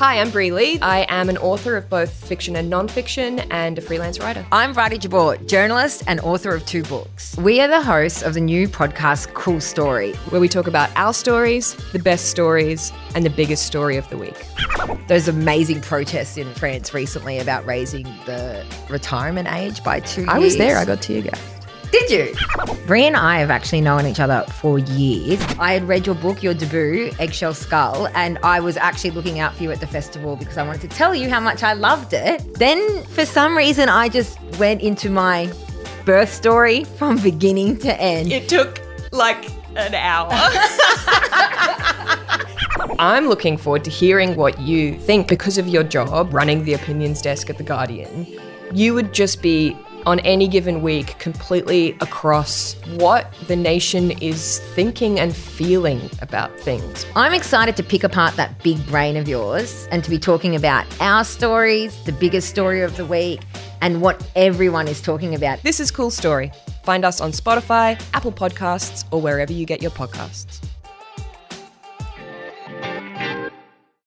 [0.00, 0.80] Hi, I'm Bri Lee.
[0.80, 4.44] I am an author of both fiction and nonfiction and a freelance writer.
[4.50, 7.36] I'm Bridie Jabour, journalist and author of two books.
[7.36, 11.14] We are the hosts of the new podcast Cool Story, where we talk about our
[11.14, 14.44] stories, the best stories, and the biggest story of the week.
[15.06, 20.56] Those amazing protests in France recently about raising the retirement age by two I was
[20.56, 21.59] there, I got tear gassed.
[21.92, 22.34] Did you?
[22.86, 25.40] Bri and I have actually known each other for years.
[25.58, 29.54] I had read your book, your debut, Eggshell Skull, and I was actually looking out
[29.54, 32.12] for you at the festival because I wanted to tell you how much I loved
[32.12, 32.54] it.
[32.54, 35.52] Then, for some reason, I just went into my
[36.04, 38.32] birth story from beginning to end.
[38.32, 38.80] It took
[39.12, 40.30] like an hour.
[42.98, 47.22] I'm looking forward to hearing what you think because of your job running the opinions
[47.22, 48.26] desk at The Guardian.
[48.72, 55.20] You would just be on any given week completely across what the nation is thinking
[55.20, 57.06] and feeling about things.
[57.16, 60.86] I'm excited to pick apart that big brain of yours and to be talking about
[61.00, 63.40] our stories, the biggest story of the week,
[63.80, 65.62] and what everyone is talking about.
[65.62, 66.52] This is Cool Story.
[66.84, 70.60] Find us on Spotify, Apple Podcasts, or wherever you get your podcasts.